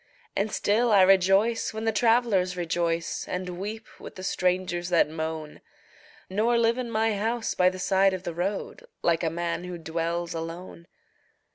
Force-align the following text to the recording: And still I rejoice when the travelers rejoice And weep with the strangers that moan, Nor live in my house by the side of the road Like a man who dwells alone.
And 0.35 0.51
still 0.51 0.91
I 0.91 1.03
rejoice 1.03 1.75
when 1.75 1.85
the 1.85 1.91
travelers 1.91 2.57
rejoice 2.57 3.27
And 3.27 3.59
weep 3.59 3.85
with 3.99 4.15
the 4.15 4.23
strangers 4.23 4.89
that 4.89 5.07
moan, 5.07 5.61
Nor 6.27 6.57
live 6.57 6.79
in 6.79 6.89
my 6.89 7.15
house 7.15 7.53
by 7.53 7.69
the 7.69 7.77
side 7.77 8.15
of 8.15 8.23
the 8.23 8.33
road 8.33 8.87
Like 9.03 9.23
a 9.23 9.29
man 9.29 9.63
who 9.65 9.77
dwells 9.77 10.33
alone. 10.33 10.87